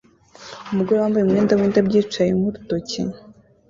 Umugore 0.71 0.97
wambaye 0.99 1.23
umwenda 1.25 1.57
windabyo 1.59 1.97
yicaye 1.99 2.29
nkurutoki 2.37 3.01